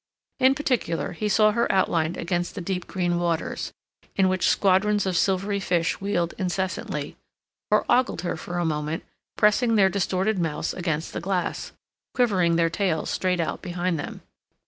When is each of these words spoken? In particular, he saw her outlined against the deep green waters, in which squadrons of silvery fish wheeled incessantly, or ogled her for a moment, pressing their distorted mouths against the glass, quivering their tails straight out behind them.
In 0.39 0.55
particular, 0.55 1.11
he 1.11 1.29
saw 1.29 1.51
her 1.51 1.71
outlined 1.71 2.17
against 2.17 2.55
the 2.55 2.59
deep 2.61 2.87
green 2.87 3.19
waters, 3.19 3.71
in 4.15 4.29
which 4.29 4.49
squadrons 4.49 5.05
of 5.05 5.15
silvery 5.15 5.59
fish 5.59 6.01
wheeled 6.01 6.33
incessantly, 6.39 7.17
or 7.69 7.85
ogled 7.87 8.21
her 8.23 8.35
for 8.35 8.57
a 8.57 8.65
moment, 8.65 9.03
pressing 9.37 9.75
their 9.75 9.89
distorted 9.89 10.39
mouths 10.39 10.73
against 10.73 11.13
the 11.13 11.21
glass, 11.21 11.71
quivering 12.15 12.55
their 12.55 12.67
tails 12.71 13.11
straight 13.11 13.39
out 13.39 13.61
behind 13.61 13.99
them. 13.99 14.21